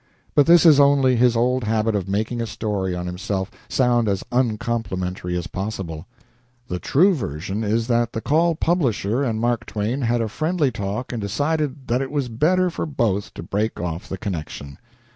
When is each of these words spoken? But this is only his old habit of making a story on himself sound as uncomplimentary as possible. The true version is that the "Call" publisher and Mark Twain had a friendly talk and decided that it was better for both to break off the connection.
But 0.33 0.47
this 0.47 0.65
is 0.65 0.79
only 0.79 1.15
his 1.15 1.35
old 1.35 1.63
habit 1.63 1.93
of 1.93 2.09
making 2.09 2.41
a 2.41 2.47
story 2.47 2.95
on 2.95 3.05
himself 3.05 3.51
sound 3.69 4.07
as 4.09 4.23
uncomplimentary 4.31 5.37
as 5.37 5.45
possible. 5.45 6.07
The 6.67 6.79
true 6.79 7.13
version 7.13 7.63
is 7.63 7.85
that 7.85 8.13
the 8.13 8.19
"Call" 8.19 8.55
publisher 8.55 9.21
and 9.23 9.39
Mark 9.39 9.63
Twain 9.67 10.01
had 10.01 10.19
a 10.19 10.27
friendly 10.27 10.71
talk 10.71 11.13
and 11.13 11.21
decided 11.21 11.85
that 11.87 12.01
it 12.01 12.09
was 12.09 12.29
better 12.29 12.71
for 12.71 12.87
both 12.87 13.31
to 13.35 13.43
break 13.43 13.79
off 13.79 14.09
the 14.09 14.17
connection. 14.17 14.79